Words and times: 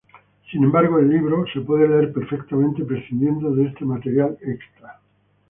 Sin 0.49 0.63
embargo 0.63 0.97
el 0.97 1.09
libro 1.09 1.45
puede 1.67 1.87
leerse 1.87 2.11
perfectamente 2.11 2.83
prescindiendo 2.83 3.51
de 3.53 3.67
este 3.67 3.85
material 3.85 4.35
extra. 4.41 4.99